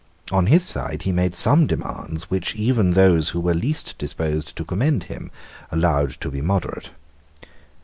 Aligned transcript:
On 0.31 0.47
his 0.47 0.63
side 0.65 1.03
he 1.03 1.11
made 1.11 1.35
some 1.35 1.67
demands 1.67 2.31
which 2.31 2.55
even 2.55 2.93
those 2.93 3.29
who 3.29 3.39
were 3.39 3.53
least 3.53 3.99
disposed 3.99 4.55
to 4.55 4.65
commend 4.65 5.03
him 5.03 5.29
allowed 5.71 6.19
to 6.21 6.31
be 6.31 6.41
moderate. 6.41 6.89